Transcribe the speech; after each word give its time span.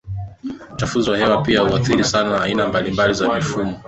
uchafuzi 0.73 1.09
wa 1.09 1.17
hewa 1.17 1.41
pia 1.41 1.61
huathiri 1.61 2.03
sana 2.03 2.41
aina 2.41 2.67
mbalimbali 2.67 3.13
za 3.13 3.33
mifumo 3.33 3.67
ya 3.71 3.79